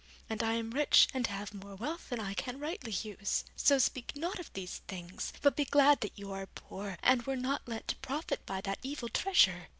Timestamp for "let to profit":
7.67-8.43